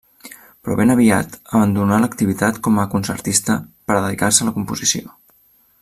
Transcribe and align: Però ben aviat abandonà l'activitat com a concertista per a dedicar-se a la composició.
Però 0.67 0.77
ben 0.79 0.93
aviat 0.93 1.35
abandonà 1.41 1.99
l'activitat 2.05 2.57
com 2.69 2.81
a 2.85 2.87
concertista 2.95 3.59
per 3.89 3.99
a 3.99 4.03
dedicar-se 4.07 4.47
a 4.47 4.49
la 4.49 4.57
composició. 4.57 5.17